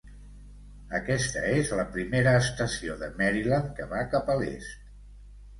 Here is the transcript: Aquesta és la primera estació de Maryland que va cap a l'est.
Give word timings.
Aquesta 0.99 1.43
és 1.57 1.69
la 1.81 1.85
primera 1.97 2.33
estació 2.45 2.97
de 3.05 3.11
Maryland 3.21 3.71
que 3.81 3.89
va 3.95 4.03
cap 4.15 4.33
a 4.33 4.39
l'est. 4.41 4.93